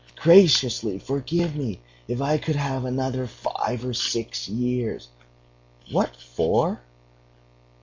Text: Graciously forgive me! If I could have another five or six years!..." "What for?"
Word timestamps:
Graciously 0.15 0.97
forgive 0.97 1.55
me! 1.55 1.79
If 2.07 2.23
I 2.23 2.39
could 2.39 2.55
have 2.55 2.85
another 2.85 3.27
five 3.27 3.85
or 3.85 3.93
six 3.93 4.49
years!..." 4.49 5.09
"What 5.91 6.15
for?" 6.15 6.81